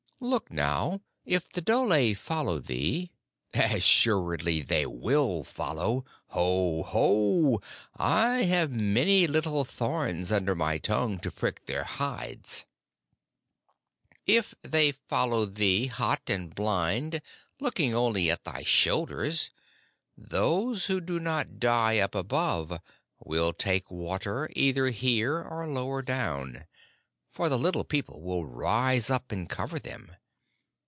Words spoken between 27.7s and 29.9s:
People will rise up and cover